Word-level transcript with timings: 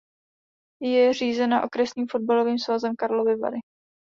Je 0.81 1.13
řízena 1.13 1.63
Okresním 1.63 2.07
fotbalovým 2.09 2.57
svazem 2.59 2.95
Karlovy 2.95 3.35
Vary. 3.35 3.59